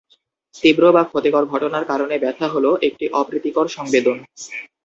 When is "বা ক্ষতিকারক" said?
0.95-1.47